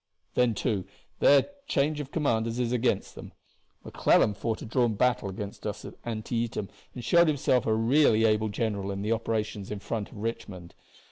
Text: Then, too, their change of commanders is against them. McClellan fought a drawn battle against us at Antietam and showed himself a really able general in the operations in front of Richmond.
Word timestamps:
Then, 0.33 0.55
too, 0.55 0.85
their 1.19 1.49
change 1.67 1.99
of 1.99 2.09
commanders 2.11 2.57
is 2.57 2.71
against 2.71 3.13
them. 3.13 3.33
McClellan 3.83 4.33
fought 4.33 4.63
a 4.63 4.65
drawn 4.65 4.95
battle 4.95 5.29
against 5.29 5.67
us 5.67 5.85
at 5.85 5.93
Antietam 6.03 6.69
and 6.95 7.03
showed 7.05 7.27
himself 7.27 7.67
a 7.67 7.75
really 7.75 8.25
able 8.25 8.49
general 8.49 8.89
in 8.89 9.03
the 9.03 9.11
operations 9.11 9.69
in 9.69 9.77
front 9.77 10.09
of 10.09 10.17
Richmond. 10.17 10.73